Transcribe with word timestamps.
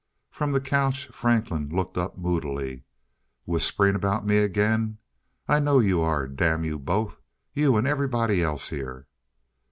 From 0.31 0.51
the 0.51 0.59
couch, 0.59 1.09
Franklin 1.09 1.69
looked 1.69 1.95
up 1.95 2.17
moodily. 2.17 2.85
"Whispering 3.45 3.93
about 3.93 4.25
me 4.25 4.37
again? 4.39 4.97
I 5.47 5.59
know 5.59 5.77
you 5.77 6.01
are 6.01 6.27
damn 6.27 6.63
you 6.65 6.79
both. 6.79 7.21
You 7.53 7.77
and 7.77 7.85
everybody 7.85 8.41
else 8.41 8.69
here." 8.69 9.05